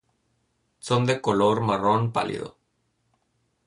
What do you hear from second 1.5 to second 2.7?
marrón pálido.